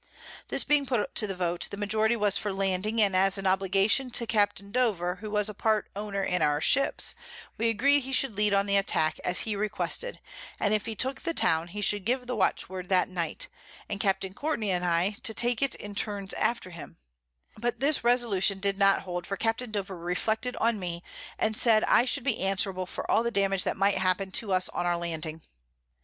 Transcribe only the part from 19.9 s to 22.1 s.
reflected on me, and said I